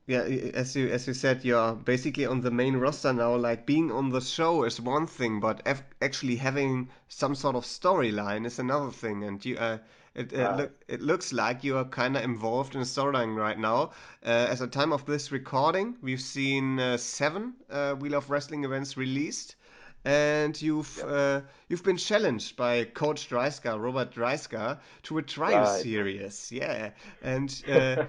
[0.06, 3.36] Yeah, as you as you said, you're basically on the main roster now.
[3.36, 5.66] Like being on the show is one thing, but
[6.02, 9.24] actually having some sort of storyline is another thing.
[9.24, 9.78] And you, uh,
[10.14, 13.92] it look, it looks like you are kind of involved in a storyline right now.
[14.24, 18.64] Uh, as a time of this recording, we've seen uh, seven uh, Wheel of Wrestling
[18.64, 19.56] events released,
[20.04, 21.06] and you've Yep.
[21.08, 25.80] uh, you've been challenged by Coach Dreissker, Robert Dreissker, to a trial Right.
[25.82, 26.52] series.
[26.52, 26.90] Yeah,
[27.22, 27.50] and.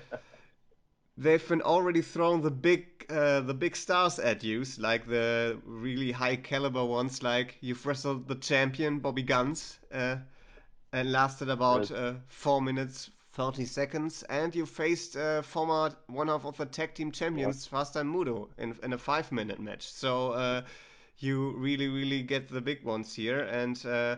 [1.17, 6.11] They've been already thrown the big uh, the big stars at you, like the really
[6.11, 10.17] high caliber ones, like you've wrestled the champion Bobby Gunns, uh,
[10.91, 11.97] and lasted about Good.
[11.97, 16.93] uh, four minutes thirty seconds, and you faced uh, former one half of the tag
[16.95, 19.87] team champions, Fast and Moodo, in in a five minute match.
[19.87, 20.61] So uh,
[21.19, 24.15] you really really get the big ones here, and uh,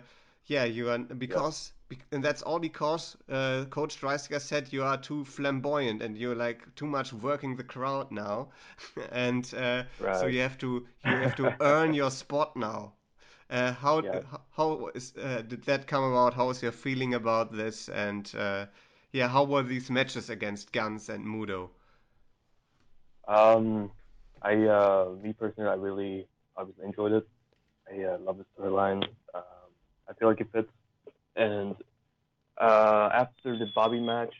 [0.48, 4.98] yeah, you are because bec- and that's all because uh, Coach Dreissker said you are
[4.98, 8.50] too flamboyant and you're like too much working the crowd now,
[9.12, 12.94] and uh, so you have to you have to earn your spot now.
[13.50, 14.22] Uh, how Yeah.
[14.56, 16.34] how is uh, did that come about?
[16.36, 17.90] How is your feeling about this?
[17.90, 18.68] And uh,
[19.12, 21.70] yeah, how were these matches against Gunns and Moodo?
[23.28, 23.92] Um,
[24.42, 27.28] I uh, me personally, I really obviously enjoyed it.
[27.92, 29.04] I uh, love the storyline.
[30.10, 30.70] I feel like it fits.
[31.36, 31.76] And
[32.60, 34.34] uh, after the Bobby match,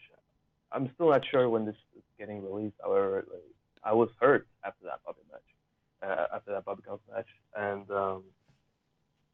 [0.72, 2.76] I'm still not sure when this is getting released.
[2.82, 3.42] However, like,
[3.84, 8.24] I was hurt after that Bobby match, uh, after that Bobby Gunns match, and um,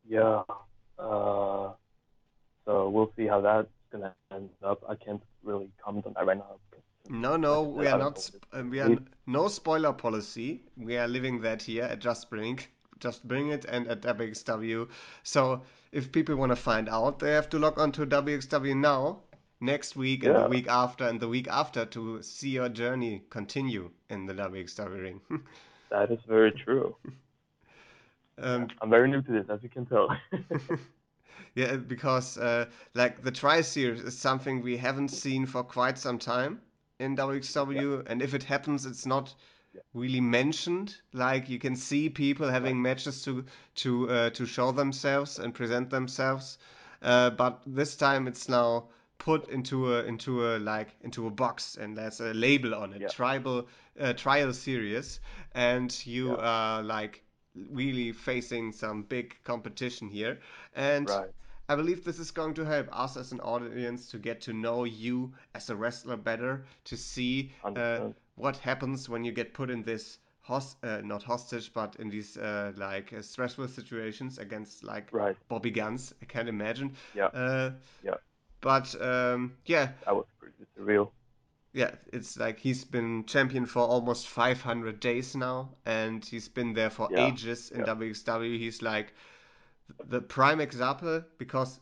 [0.08, 0.44] yeah.
[1.00, 1.72] Uh,
[2.66, 4.84] so we'll see how that's gonna end up.
[4.88, 6.56] I can't really comment on that right now
[7.10, 8.20] No, no, we are not.
[8.22, 10.62] Sp- we are n- no spoiler policy.
[10.78, 12.60] We are living that here at Just Bring,
[13.04, 14.88] Just Bring It, and at WXW.
[15.24, 15.62] So
[15.92, 19.20] if people want to find out, they have to log on to WXW now,
[19.60, 23.92] next week, and the week after, and the week after to see your journey continue
[24.10, 25.22] in the WXW ring.
[25.92, 26.96] that is very true.
[28.40, 30.08] Um, I'm very new to this, as you can tell.
[31.56, 36.18] yeah, because uh, like the Tri Series is something we haven't seen for quite some
[36.18, 36.60] time
[37.00, 37.16] in
[37.68, 39.53] Yeah, WXW, and if it happens, it's not yeah,
[39.94, 40.96] really mentioned.
[41.14, 45.90] Like you can see people having matches to to uh, to show themselves and present
[45.90, 46.58] themselves,
[47.02, 48.86] uh, but this time it's now
[49.18, 53.02] put into a into a like into a box and there's a label on it,
[53.02, 53.68] Yeah, tribal
[54.00, 55.20] uh, trial series,
[55.54, 57.24] and you yeah, are like
[57.72, 60.40] really facing some big competition here,
[60.76, 61.10] and.
[61.10, 61.30] right.
[61.70, 64.84] I believe this is going to help us as an audience to get to know
[64.84, 68.14] you as a wrestler better, to see uh, 100%.
[68.36, 72.38] What happens when you get put in this host uh, not hostage but in these
[72.38, 75.38] uh, like uh, stressful situations against like Right.
[75.48, 77.72] Bobby Gunns I can't imagine Yeah, uh,
[78.04, 78.18] yeah.
[78.62, 81.12] but um, yeah That was pretty surreal.
[81.74, 86.90] yeah, it's like he's been champion for almost 500 days now, and he's been there
[86.92, 88.58] for Yeah, ages in yeah, WXW.
[88.60, 89.14] He's like
[90.08, 91.80] the prime example because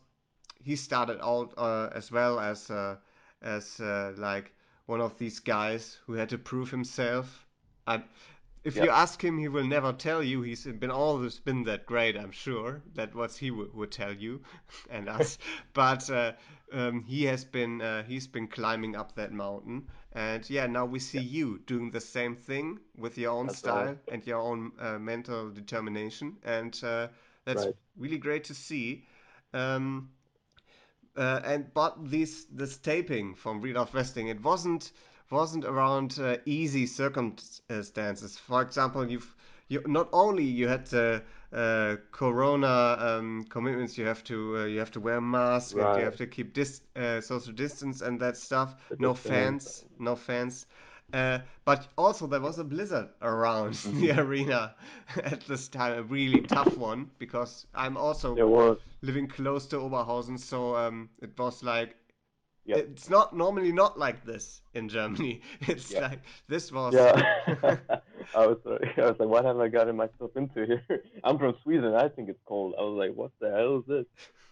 [0.63, 2.97] he started out uh, as well as uh,
[3.41, 4.53] as uh, like
[4.91, 7.47] one of these guys who had to prove himself.
[7.87, 8.03] And
[8.63, 8.87] if yeah.
[8.87, 10.41] you ask him, he will never tell you.
[10.41, 12.17] He's been always been that great.
[12.17, 14.41] I'm sure that what he would tell you
[14.89, 15.37] and us.
[15.73, 16.33] But uh,
[16.71, 19.87] um, he has been uh, he's been climbing up that mountain.
[20.13, 23.65] And yeah, now we see Yeah, you doing the same thing with your own that's
[23.65, 23.89] right.
[23.89, 27.07] style and your own uh, mental determination, and uh,
[27.45, 27.75] that's Right.
[27.97, 29.05] really great to see.
[29.53, 30.11] Um,
[31.15, 34.91] uh, and but this this taping from Wheel of Wrestling, it wasn't
[35.29, 38.37] wasn't around uh, easy circumstances.
[38.37, 39.35] For example, you've
[39.67, 44.79] you not only you had the uh, Corona um, commitments, you have to uh, you
[44.79, 48.19] have to wear a mask and you have to keep dis uh, social distance and
[48.19, 48.75] that stuff.
[48.97, 50.65] No fans, no fans.
[51.13, 54.75] Uh, but also there was a blizzard around the hmm arena
[55.23, 58.41] at this time, a really tough one because I'm also
[59.01, 61.95] living close to Oberhausen, so um, it was like
[62.65, 62.85] Yep.
[62.85, 65.41] it's not normally not like this in Germany.
[65.61, 65.99] It's Yeah.
[65.99, 67.25] like this was Yeah.
[68.33, 71.03] I was I was like, what have I gotten myself into here?
[71.23, 71.93] I'm from Sweden.
[71.95, 72.75] I think it's cold.
[72.77, 74.05] I was like, what the hell is this?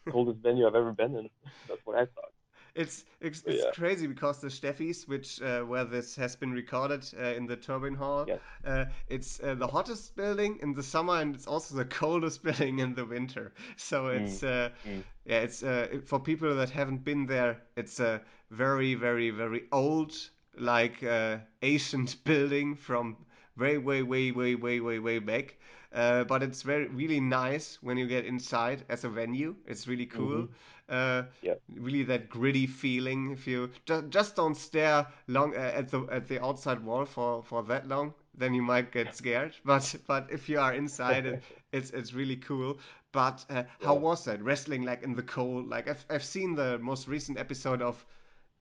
[0.10, 1.30] Coldest venue I've ever been in.
[1.68, 2.34] That's what I thought.
[2.80, 3.72] It's it's, it's yeah.
[3.72, 7.96] crazy because the Steffis, which uh, where this has been recorded uh, in the Turbine
[7.96, 8.42] Hall, Yes.
[8.66, 12.80] uh, it's uh, the hottest building in the summer and it's also the coldest building
[12.80, 13.54] in the winter.
[13.78, 14.44] So it's Mm.
[14.44, 15.04] uh, Mm.
[15.26, 17.62] yeah, it's uh, it- for people that haven't been there.
[17.76, 20.14] It's a very very very old
[20.58, 23.18] like uh, ancient building from
[23.58, 25.58] way way way way way way way back.
[25.94, 29.56] Uh, but it's very really nice when you get inside as a venue.
[29.66, 30.48] It's really cool.
[30.48, 31.62] hmm Uh, Yep.
[31.76, 33.32] really that gritty feeling.
[33.32, 37.44] If you ju- just don't stare long uh, at the at the outside wall for
[37.44, 39.56] for that long, then you might get scared.
[39.66, 42.78] But but if you are inside, it, it's it's really cool.
[43.12, 44.00] But uh, how Yeah.
[44.00, 45.68] was that wrestling like in the cold?
[45.68, 48.06] Like I've I've seen the most recent episode of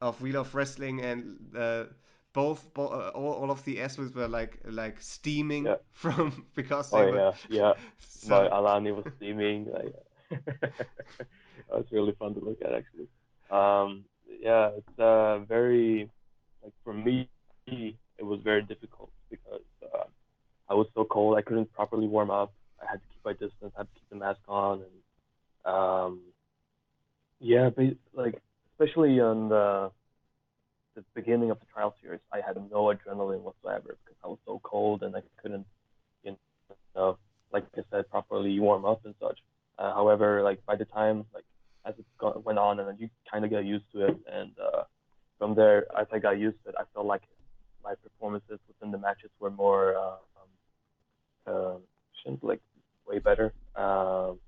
[0.00, 1.84] of Wheel of Wrestling and uh,
[2.32, 5.76] both bo- uh, all, all of the athletes were like like steaming Yeah.
[5.92, 7.32] from because Oh were yeah.
[7.48, 7.74] Yeah.
[8.22, 9.66] My so Alani was steaming.
[9.70, 9.94] Like,
[11.70, 13.08] was really fun to look at actually.
[13.50, 14.04] Um,
[14.40, 16.10] yeah, it's uh, very
[16.62, 17.28] like for me,
[17.66, 20.04] it was very difficult because uh,
[20.68, 21.36] I was so cold.
[21.36, 22.52] I couldn't properly warm up.
[22.82, 23.72] I had to keep my distance.
[23.76, 26.20] I had to keep the mask on, and um,
[27.40, 28.40] yeah, but like
[28.72, 29.90] especially on the
[30.94, 34.60] the beginning of the trial series, I had no adrenaline whatsoever because I was so
[34.64, 35.66] cold and I couldn't,
[36.24, 36.36] you
[36.96, 37.18] know,
[37.52, 39.38] like I said, properly warm up and such.
[39.78, 41.24] Uh, however, like by the time
[42.58, 44.82] went on and then you kind of get used to it, and uh,
[45.38, 47.22] from there, as I got used to it, I felt like
[47.84, 50.16] my performances within the matches were more uh,
[51.46, 51.80] um,
[52.26, 52.60] uh, like
[53.06, 53.52] way better.
[53.76, 54.38] Um,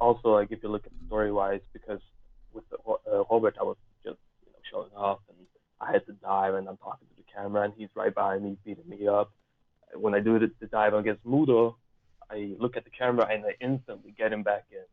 [0.00, 2.00] also like if you look at story wise, because
[2.52, 5.38] with the, uh, Robert, I was just you know showing off and
[5.80, 8.56] I had to dive and I'm talking to the camera and he's right behind me
[8.64, 9.32] beating me up.
[9.94, 11.76] When I do the, the dive against Moodo,
[12.30, 14.84] I look at the camera and I instantly get him back in.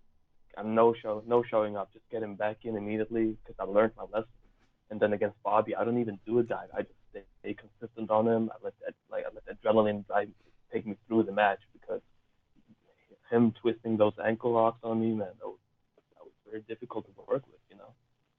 [0.58, 3.94] I'm no show, no showing up, just get him back in immediately because I learned
[3.98, 4.30] my lesson.
[4.90, 6.70] And then against Bobby, I don't even do a dive.
[6.74, 8.50] I just stay, stay consistent on him.
[8.52, 10.30] I let that like I let the adrenaline drive
[10.72, 12.02] take me through the match because
[13.30, 15.60] him twisting those ankle locks on me, man, that was
[16.16, 17.94] that was very difficult to work with, you know.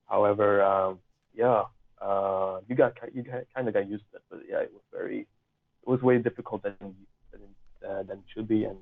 [0.07, 0.99] However, um,
[1.35, 1.65] yeah,
[2.01, 5.21] uh, you got you kind of got used to it, but yeah, it was very
[5.21, 7.41] it was way difficult than than,
[7.87, 8.79] uh, than it should be and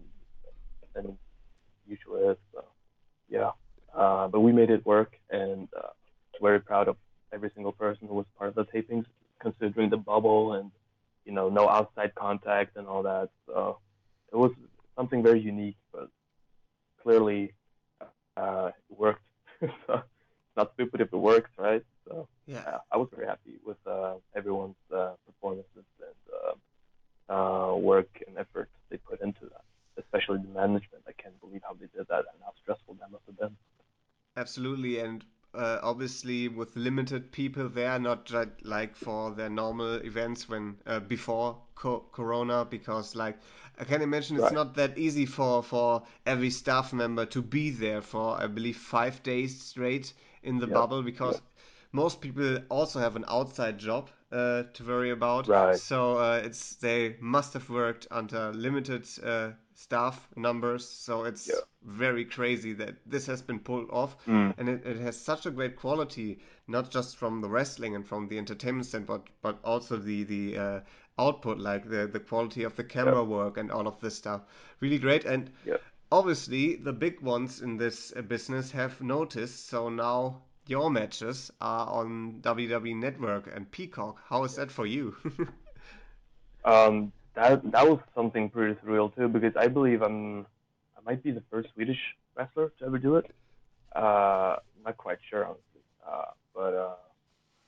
[0.95, 1.15] than it
[1.87, 2.37] usually is.
[2.53, 2.65] So
[3.29, 3.51] yeah,
[3.97, 5.89] uh, but we made it work, and uh,
[6.41, 6.97] very proud of
[7.33, 9.07] every single person who was part of the tapings,
[9.41, 10.71] considering the bubble and
[11.25, 13.31] you know no outside contact and all that.
[13.47, 13.79] So
[14.33, 14.53] it was
[14.97, 16.09] something very unique, but
[17.03, 17.53] clearly
[18.37, 19.23] uh, it worked.
[19.87, 20.03] so
[20.57, 21.85] not stupid if it works, right?
[22.07, 26.55] So yeah uh, I was very happy with uh, everyone's uh, performances and uh,
[27.33, 29.65] uh, work and effort they put into that,
[29.99, 31.03] especially the management.
[31.09, 33.57] I can't believe how they did that and how stressful that must have been.
[34.37, 38.31] Absolutely, and uh, obviously with limited people there, not
[38.63, 43.39] like for their normal events when uh, before co Corona, because like
[43.79, 44.53] I can imagine it's Right.
[44.53, 49.23] not that easy for for every staff member to be there for I believe five
[49.25, 50.69] days straight in the Yep.
[50.69, 51.45] bubble because Yep.
[51.93, 55.49] most people also have an outside job uh, to worry about.
[55.49, 55.77] Right.
[55.77, 60.89] So uh, it's they must have worked under limited uh, staff numbers.
[60.89, 61.61] So it's Yeah.
[61.83, 64.55] very crazy that this has been pulled off, Mm.
[64.59, 68.29] and it, it has such a great quality, not just from the wrestling and from
[68.29, 70.81] the entertainment standpoint, but but also the the uh,
[71.19, 74.43] output, like the the quality of the camera work and all of this stuff.
[74.81, 75.25] Really great.
[75.25, 75.77] And Yeah.
[76.11, 79.67] obviously the big ones in this uh, business have noticed.
[79.69, 84.23] So now your matches are on WWE Network and Peacock.
[84.29, 85.17] How is that for you?
[86.65, 90.47] Um, that that was something pretty surreal too because I believe I'm
[90.97, 91.99] I might be the first Swedish
[92.35, 93.27] wrestler to ever do it.
[93.95, 96.95] Uh, not quite sure honestly, uh, but uh,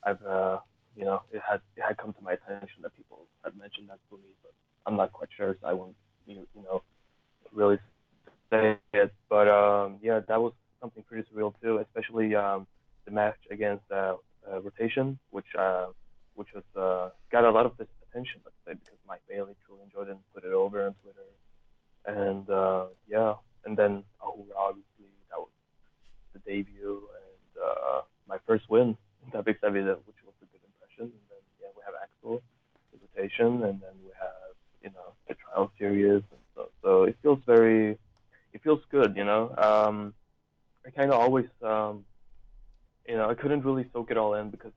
[0.04, 0.58] I've uh,
[0.96, 3.98] you know it had it had come to my attention that people had mentioned that
[4.10, 4.52] to me, but
[4.86, 6.82] I'm not quite sure, so I won't you, you know
[7.52, 7.78] really
[8.50, 9.12] say it.
[9.28, 12.66] But um, yeah, that was something pretty surreal too, especially um,
[13.08, 14.16] the match against uh,
[14.50, 15.86] uh, Rotation, which uh,
[16.34, 16.64] which was
[17.32, 20.20] got a lot of this attention, let's say, because Mike Bailey truly enjoyed it and
[20.34, 21.28] put it over on Twitter.
[22.06, 22.46] And
[23.08, 25.54] yeah, and then Ahura, obviously, that was
[26.34, 27.24] the debut and
[28.28, 31.06] my first win in WXW, that- which was a good impression.
[31.16, 32.42] And then yeah, we have Axel,
[32.92, 37.16] the rotation, and then we have you know the trial series, and so so it
[37.22, 37.98] feels very,
[38.52, 39.54] it feels good, you know.
[39.56, 40.14] Um,
[40.86, 42.04] I kind of always, um,
[43.08, 44.72] you know, I couldn't really soak it all in because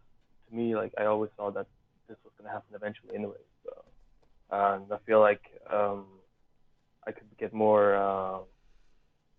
[0.49, 1.67] to me, like I always saw that
[2.07, 3.43] this was gonna happen eventually anyway.
[3.65, 3.83] So,
[4.51, 5.41] and I feel like
[5.71, 6.05] um,
[7.05, 8.39] I could get more, uh,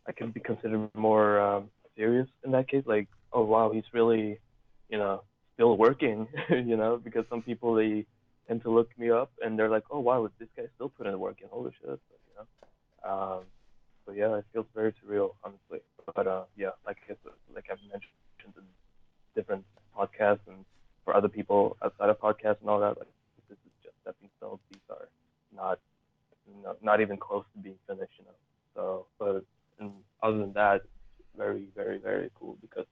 [0.06, 2.84] I could be considered more um, serious in that case.
[2.86, 4.38] Like, oh wow, he's really,
[4.90, 5.22] you know,
[5.54, 8.04] still working, you know, because some people they
[8.46, 11.18] tend to look me up and they're like, oh wow, this guy still putting the
[11.18, 11.88] work in, holy shit,
[12.28, 13.10] you know.
[13.10, 13.44] Um,
[14.04, 15.80] so yeah, it feels very surreal, honestly.
[16.14, 17.14] But uh, yeah, like I
[17.54, 18.12] like I've mentioned
[18.56, 18.64] in
[19.34, 19.64] different
[19.96, 20.64] podcasts and
[21.04, 23.08] for other people outside of podcasts and all that, like
[23.48, 24.60] this is just stepping stones.
[24.70, 25.08] These are
[25.54, 25.78] not
[26.62, 28.36] not, not even close to being finished, you know.
[28.74, 29.44] So, but
[29.78, 29.92] and
[30.22, 30.82] other than that,
[31.36, 32.86] very, very, very cool because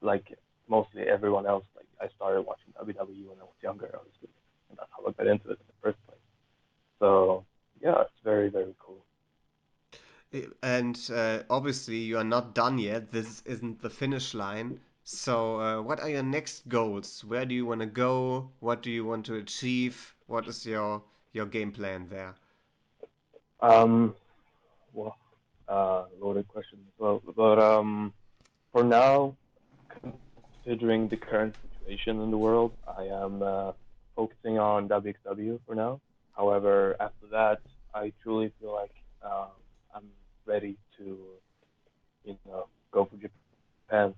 [0.00, 4.28] like mostly everyone else, like I started watching WWE when I was younger, obviously,
[4.68, 6.18] and that's how I got into it in the first place.
[7.00, 7.44] So
[7.82, 9.04] yeah, it's very, very cool.
[10.62, 13.10] And uh, obviously, you are not done yet.
[13.10, 14.78] This isn't the finish line.
[15.10, 17.24] So, uh, what are your next goals?
[17.24, 18.52] Where do you want to go?
[18.60, 20.14] What do you want to achieve?
[20.26, 22.34] What is your your game plan there?
[23.60, 24.14] Um,
[24.92, 25.16] well,
[25.68, 27.22] uh, loaded question as well.
[27.36, 28.12] But um,
[28.72, 29.36] for now,
[30.62, 33.72] considering the current situation in the world, I am uh,
[34.14, 36.00] focusing on WXW for now.
[36.36, 37.60] However, after that,
[37.94, 38.92] I truly feel like
[39.22, 39.48] um,
[39.94, 40.08] I'm
[40.46, 41.18] ready to,
[42.24, 44.14] you know, go for Japan,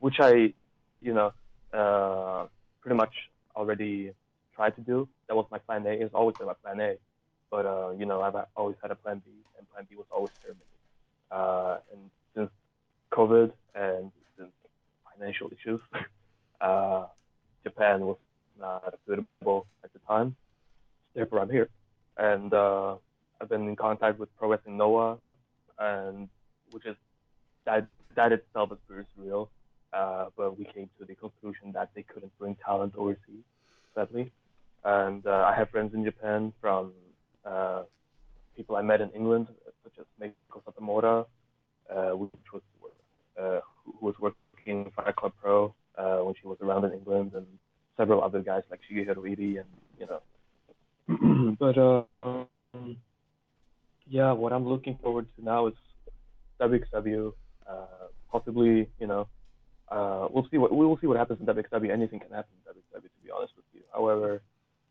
[0.00, 0.52] which I,
[1.00, 1.32] you know,
[1.72, 2.46] uh,
[2.80, 3.12] pretty much
[3.54, 4.12] already
[4.54, 5.08] tried to do.
[5.28, 5.90] That was my plan A.
[5.90, 6.96] It's always been my plan A.
[7.50, 10.32] But uh, you know, I've always had a plan B, and plan B was always
[10.42, 10.60] Germany.
[11.30, 12.50] Uh, and since
[13.12, 14.50] COVID and since
[15.12, 15.80] financial issues,
[16.60, 17.06] uh,
[17.62, 18.16] Japan was
[18.58, 20.34] not suitable at the time.
[21.14, 21.68] Therefore, I'm here,
[22.16, 22.96] and uh,
[23.40, 25.18] I've been in contact with Pro Wrestling Noah,
[25.78, 26.28] and
[26.72, 26.96] which is
[27.64, 29.48] that that itself is pretty surreal.
[29.92, 33.44] Uh, but we came to the conclusion that they couldn't bring talent overseas,
[33.94, 34.30] sadly.
[34.84, 36.92] And uh, I have friends in Japan from
[37.44, 37.82] uh,
[38.56, 39.46] people I met in England,
[39.84, 41.26] such as Meiko Satomura,
[41.94, 42.62] uh, which was
[43.40, 47.46] uh, who was working for Club Pro uh, when she was around in England, and
[47.96, 51.56] several other guys like Shigehiro Irie, and you know.
[51.58, 52.96] but um,
[54.08, 55.74] yeah, what I'm looking forward to now is
[56.60, 57.32] WXW,
[57.68, 58.05] uh,
[58.36, 59.28] possibly, you know,
[59.88, 61.90] uh, we'll see what we will see what happens in WXW.
[61.90, 63.82] Anything can happen in WXW, to be honest with you.
[63.92, 64.42] However,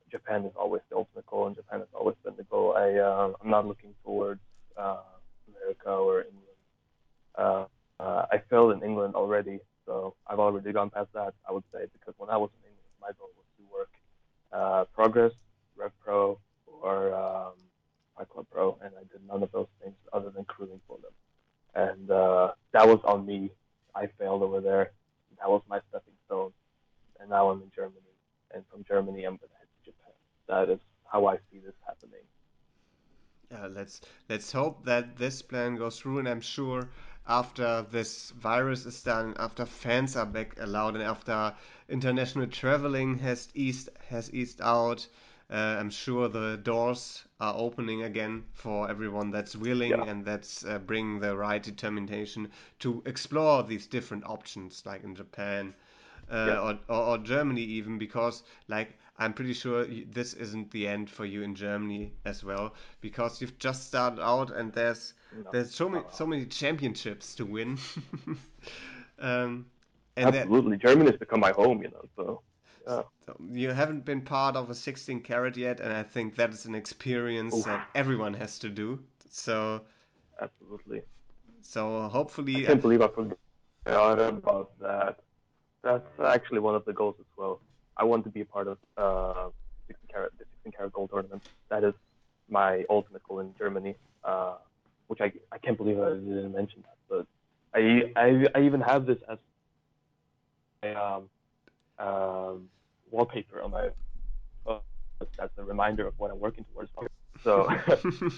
[0.10, 2.74] Japan is always the ultimate goal, and Japan has always been the goal.
[2.76, 4.40] I uh, I'm not looking towards
[4.78, 5.02] uh,
[5.50, 6.60] America or England.
[7.38, 7.66] Uh,
[8.00, 11.34] uh, I failed in England already, so I've already gone past that.
[11.48, 13.92] I would say because when I was in England, my goal was to work
[14.54, 15.34] uh, Progress,
[15.78, 16.40] Rev Pro,
[16.82, 17.54] or um,
[18.18, 21.12] Fight Club Pro, and I did none of those things other than crewing for them.
[21.76, 23.52] And uh, that was on me.
[23.94, 24.92] I failed over there.
[25.40, 26.52] That was my stepping stone.
[27.20, 28.00] And now I'm in Germany.
[28.54, 30.14] And from Germany, I'm to head to Japan.
[30.48, 32.22] That is how I see this happening.
[33.54, 36.90] Uh, let's let's hope that this plan goes through, and I'm sure
[37.28, 41.54] after this virus is done, after fans are back allowed, and after
[41.88, 45.08] international traveling has eased has eased out,
[45.50, 50.06] uh, I'm sure the doors are opening again for everyone that's willing Yeah.
[50.08, 55.74] and that's uh, bringing the right determination to explore these different options, like in Japan
[56.30, 56.60] uh, Yeah.
[56.62, 61.26] or, or, or Germany even, because like I'm pretty sure this isn't the end for
[61.26, 65.90] you in Germany as well, because you've just started out and there's No, there's so
[65.90, 67.78] many so many championships to win.
[69.20, 69.66] um,
[70.16, 70.78] and that Absolutely.
[70.78, 72.06] Germany has become my home, you know.
[72.16, 72.42] So.
[72.86, 73.06] So
[73.52, 76.76] you haven't been part of a 16 carat yet, and I think that is an
[76.76, 77.66] experience Oof.
[77.66, 79.00] that everyone has to do.
[79.30, 79.82] So,
[80.40, 81.02] Absolutely.
[81.62, 85.20] so hopefully, I can't believe I forgot about that.
[85.84, 87.60] That's actually one of the goals as well.
[87.98, 89.50] I want to be a part of uh,
[89.88, 91.44] 16 carat, the 16 carat gold tournament.
[91.70, 91.94] That is
[92.50, 94.56] my ultimate goal in Germany, uh,
[95.08, 96.98] which I, I can't believe I didn't mention that.
[97.10, 97.28] But
[97.74, 99.38] I, I, I even have this as
[100.84, 101.30] a um,
[101.98, 102.70] um,
[103.16, 103.90] wallpaper on my
[104.66, 104.82] phone.
[105.38, 106.92] That's a reminder of what I'm working towards.
[107.44, 107.68] So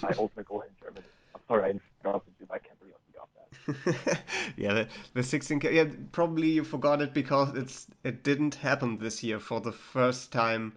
[0.01, 1.05] my ultimate goal in Germany.
[1.35, 1.69] I'm sorry I
[2.03, 4.19] interrupted you, but I can't believe I forgot that.
[4.57, 5.73] yeah, the, the 16K.
[5.73, 10.31] Yeah, probably you forgot it because it's it didn't happen this year for the first
[10.31, 10.73] time,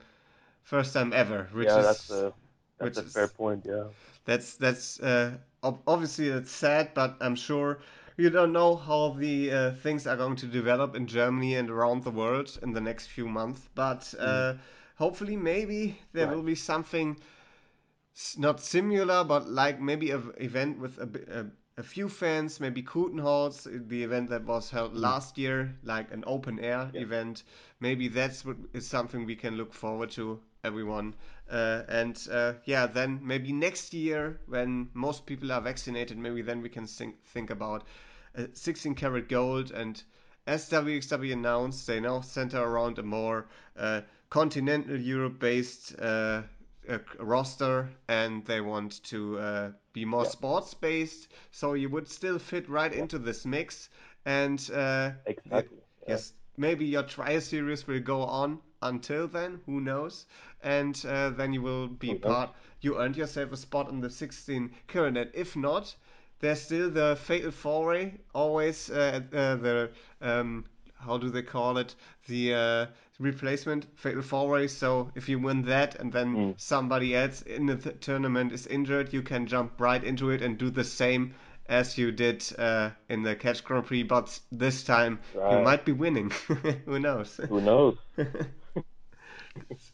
[0.63, 2.33] first time ever, which yeah, is that's a
[2.79, 3.65] that's a is fair point.
[3.67, 3.85] Yeah.
[4.25, 5.39] That's that's uh,
[5.87, 7.81] obviously it's sad, but I'm sure
[8.21, 12.05] you don't know how the uh, things are going to develop in Germany and around
[12.05, 13.69] the world in the next few months.
[13.75, 14.55] But uh,
[14.97, 16.37] hopefully, maybe there Right.
[16.37, 17.17] will be something
[18.39, 21.09] not similar, but like maybe an event with a,
[21.41, 26.23] a, a few fans, maybe Kutenholz, the event that was held last year, like an
[26.27, 27.03] open air Yeah.
[27.03, 27.43] event.
[27.81, 31.15] Maybe that's what is something we can look forward to, everyone.
[31.51, 36.63] Uh, and uh, yeah, then maybe next year, when most people are vaccinated, maybe then
[36.63, 37.85] we can think think about
[38.37, 39.71] uh, 16 carat gold.
[39.73, 40.03] And
[40.47, 46.43] as WXW announced, they now center around a more uh, continental Europe-based uh,
[46.89, 50.31] uh, roster, and they want to uh, be more Yeah.
[50.31, 51.29] sports-based.
[51.51, 53.01] So you would still fit right Yeah.
[53.01, 53.89] into this mix.
[54.25, 55.79] And uh, Exactly.
[56.07, 56.15] Yeah.
[56.15, 59.61] Yes, maybe your trial series will go on until then.
[59.67, 60.27] Who knows?
[60.63, 62.23] And uh, then you will be knows?
[62.25, 62.51] part.
[62.81, 65.17] You earned yourself a spot in the 16 carat.
[65.17, 65.95] And if not,
[66.41, 68.15] there's still the fatal four-way.
[68.35, 70.65] Always uh, uh, the um,
[70.99, 71.95] how do they call it?
[72.29, 72.87] The uh,
[73.19, 74.67] replacement fatal four-way.
[74.69, 76.55] So if you win that, and then Mm.
[76.61, 80.59] somebody else in the th- tournament is injured, you can jump right into it and
[80.59, 81.35] do the same
[81.69, 85.21] as you did uh, in the Catch Grand Prix, but this time
[85.51, 86.31] you might be winning.
[86.87, 87.41] Who knows?
[87.49, 87.97] Who knows?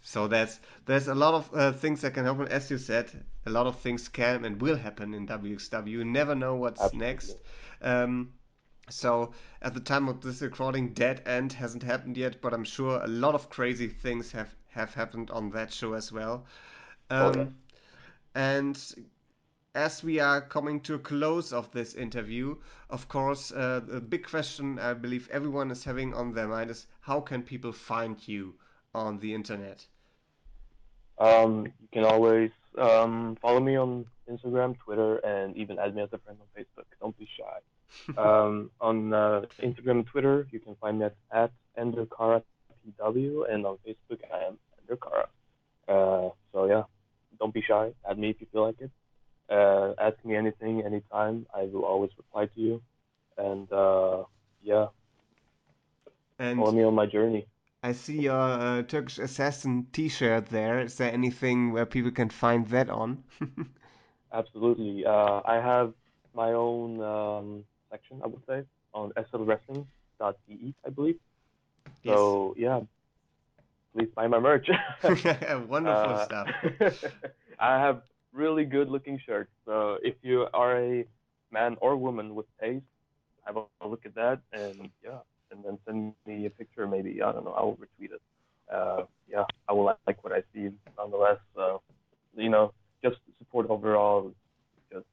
[0.03, 2.49] so that's there's a lot of uh, things that can happen.
[2.49, 3.11] As you said,
[3.47, 5.91] a lot of things can and will happen in WXW.
[5.93, 6.93] You never know what's Absolutely.
[6.93, 7.37] next.
[7.83, 8.33] Um,
[8.89, 13.01] so at the time of this recording, Dead End hasn't happened yet, but I'm sure
[13.03, 16.47] a lot of crazy things have have happened on that show as well.
[17.19, 17.53] Oh, Um, yeah.
[18.35, 18.79] And
[19.75, 22.57] as we are coming to a close of this interview,
[22.91, 26.87] of course, uh, the big question I believe everyone is having on their mind is
[27.01, 28.55] how can people find you
[28.97, 29.85] on the internet?
[31.19, 36.09] Um, you can always um, follow me on Instagram, Twitter, and even add me as
[36.13, 36.87] a friend on Facebook.
[37.01, 37.59] Don't be shy.
[38.19, 43.79] um, on uh, Instagram and Twitter, you can find me at, at EnderKaraPW, and on
[43.87, 45.27] Facebook, I am EnderKara.
[45.89, 46.83] Uh, so yeah,
[47.39, 47.93] don't be shy.
[48.09, 48.91] Add me if you feel like it.
[49.49, 51.47] Uh, ask me anything, anytime.
[51.55, 52.83] I will always reply to you.
[53.39, 54.25] And uh,
[54.63, 54.87] yeah,
[56.39, 57.47] follow me on my journey.
[57.87, 60.81] I see your uh, Turkish Assassin T-shirt there.
[60.81, 63.25] Is there anything where people can find that on?
[64.33, 65.05] Absolutely.
[65.07, 65.93] Uh, I have
[66.35, 68.65] my own um, section, I would say,
[68.95, 71.17] on slwrestling.de, I believe.
[72.03, 72.19] Yes.
[72.21, 72.81] So yeah,
[73.95, 74.69] please buy my merch.
[75.69, 76.49] Wonderful Uh, stuff.
[77.59, 79.51] I have really good looking shirts.
[79.67, 81.07] So if you are a
[81.53, 82.85] man or woman with taste,
[83.47, 85.21] have a look at that and yeah,
[85.51, 86.87] and then send me a picture.
[86.87, 87.53] Maybe I don't know.
[87.53, 88.23] I will retweet it.
[88.73, 90.71] Uh, yeah, I will like what I see.
[90.99, 91.79] Nonetheless, uh,
[92.37, 92.73] you know,
[93.03, 94.33] just support overall.
[94.93, 95.07] Just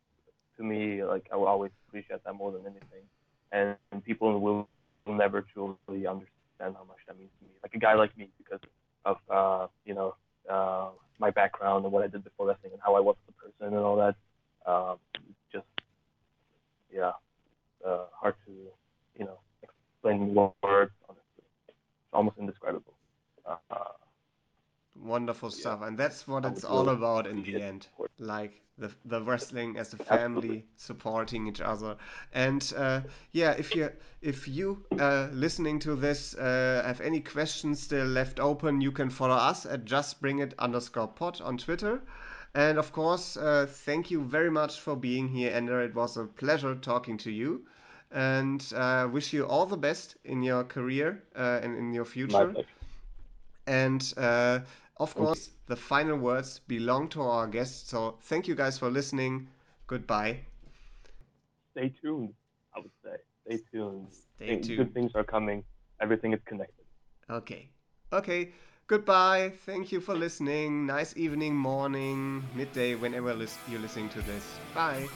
[0.58, 3.06] to me, like I will always appreciate that more than anything.
[3.52, 4.68] And, people will,
[5.06, 5.78] will never truly
[6.08, 6.18] understand
[6.60, 7.52] how much that means to me.
[7.62, 8.60] Like a guy like me, because
[9.06, 10.16] of uh, you know
[10.50, 13.46] uh, my background and what I did before wrestling and how I was as a
[13.46, 14.16] person and all that.
[14.66, 14.98] Um,
[15.52, 15.66] just
[16.92, 17.12] yeah,
[17.86, 20.92] uh, hard to you know explain in words.
[21.10, 22.94] Honestly, it's almost indescribable.
[23.46, 23.58] Uh,
[24.96, 25.52] Wonderful Yeah.
[25.52, 25.82] stuff.
[25.82, 27.88] And that's what it's all about in the end.
[28.20, 30.68] Like the, the wrestling as a family, Absolutely.
[30.78, 31.98] supporting each other.
[32.34, 33.02] And uh,
[33.32, 33.92] yeah, if you
[34.22, 39.10] if you uh, listening to this uh, have any questions still left open, you can
[39.10, 42.02] follow us at just bring it underscore pod on Twitter.
[42.56, 45.82] And of course, uh, thank you very much for being here, Ender.
[45.82, 47.66] It was a pleasure talking to you.
[48.14, 52.54] And uh, wish you all the best in your career uh, and in your future.
[53.66, 54.60] And uh,
[54.98, 57.90] of course, the final words belong to our guests.
[57.90, 59.48] So thank you guys for listening.
[59.88, 60.40] Goodbye.
[61.72, 62.34] Stay tuned,
[62.76, 63.18] I would say.
[63.46, 64.08] Stay tuned.
[64.36, 64.78] Stay tuned.
[64.78, 65.64] Good things are coming.
[66.00, 66.86] Everything is connected.
[67.30, 67.70] Okay.
[68.12, 68.52] Okay.
[68.86, 69.54] Goodbye.
[69.66, 70.86] Thank you for listening.
[70.86, 73.36] Nice evening, morning, midday, whenever
[73.70, 74.46] you're listening to this.
[74.76, 75.08] Bye.